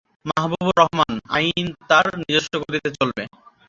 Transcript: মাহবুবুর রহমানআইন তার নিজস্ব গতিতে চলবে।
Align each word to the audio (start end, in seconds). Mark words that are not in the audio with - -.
মাহবুবুর 0.27 0.75
রহমানআইন 0.81 1.67
তার 1.89 2.05
নিজস্ব 2.19 2.53
গতিতে 2.61 2.89
চলবে। 2.97 3.23